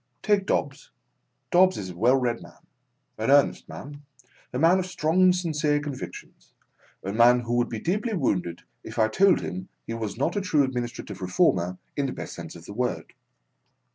Take 0.23 0.47
Dobbs. 0.47 0.89
Dobbs 1.51 1.77
is 1.77 1.91
a 1.91 1.95
well 1.95 2.15
read 2.15 2.41
man, 2.41 2.65
an 3.19 3.29
earnest 3.29 3.69
man, 3.69 4.01
a 4.51 4.57
man 4.57 4.79
of 4.79 4.87
strong 4.87 5.21
and 5.21 5.35
sincere 5.35 5.79
convictions, 5.79 6.53
a 7.03 7.13
man 7.13 7.41
who 7.41 7.53
would 7.57 7.69
be 7.69 7.79
deeply 7.79 8.15
wounded 8.15 8.63
if 8.83 8.97
i 8.97 9.07
told 9.07 9.41
him 9.41 9.69
he 9.85 9.93
was 9.93 10.17
not 10.17 10.35
a 10.35 10.41
true 10.41 10.63
Administrative 10.63 11.21
Reformer 11.21 11.77
in 11.95 12.07
the 12.07 12.13
best 12.13 12.33
sense 12.33 12.55
of 12.55 12.65
the 12.65 12.73
word. 12.73 13.13